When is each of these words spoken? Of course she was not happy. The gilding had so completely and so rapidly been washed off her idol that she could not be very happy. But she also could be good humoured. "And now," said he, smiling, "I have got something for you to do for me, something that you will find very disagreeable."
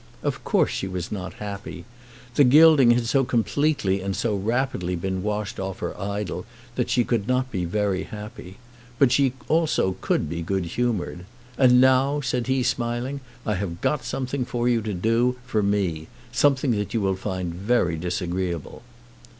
Of 0.23 0.43
course 0.43 0.71
she 0.71 0.87
was 0.87 1.11
not 1.11 1.33
happy. 1.33 1.85
The 2.33 2.43
gilding 2.43 2.89
had 2.89 3.05
so 3.05 3.23
completely 3.23 4.01
and 4.01 4.15
so 4.15 4.35
rapidly 4.35 4.95
been 4.95 5.21
washed 5.21 5.59
off 5.59 5.77
her 5.77 5.95
idol 6.01 6.47
that 6.73 6.89
she 6.89 7.03
could 7.03 7.27
not 7.27 7.51
be 7.51 7.65
very 7.65 8.01
happy. 8.05 8.57
But 8.97 9.11
she 9.11 9.33
also 9.47 9.97
could 10.01 10.27
be 10.27 10.41
good 10.41 10.65
humoured. 10.65 11.25
"And 11.55 11.79
now," 11.79 12.19
said 12.19 12.47
he, 12.47 12.63
smiling, 12.63 13.19
"I 13.45 13.53
have 13.53 13.79
got 13.81 14.03
something 14.03 14.43
for 14.43 14.67
you 14.67 14.81
to 14.81 14.93
do 14.95 15.37
for 15.45 15.61
me, 15.61 16.07
something 16.31 16.71
that 16.71 16.95
you 16.95 17.01
will 17.01 17.15
find 17.15 17.53
very 17.53 17.95
disagreeable." 17.95 18.81